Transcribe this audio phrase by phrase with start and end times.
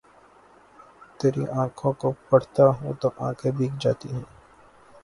[1.19, 4.21] تری آنکھوں کو پڑھتا ہوں تو آنکھیں بھیگ جاتی ہی